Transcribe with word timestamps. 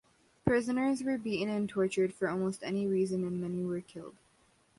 Prisoners 0.45 1.03
were 1.03 1.15
beaten 1.19 1.47
and 1.47 1.69
tortured 1.69 2.11
for 2.11 2.27
almost 2.27 2.63
any 2.63 2.87
reason 2.87 3.23
and 3.23 3.39
many 3.39 3.63
were 3.63 3.81
killed. 3.81 4.15